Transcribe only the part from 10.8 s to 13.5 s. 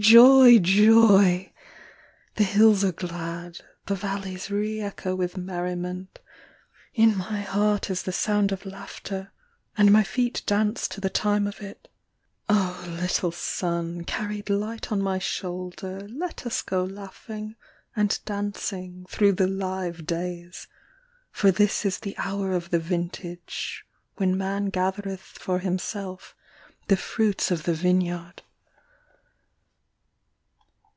to the time of it; Oh, little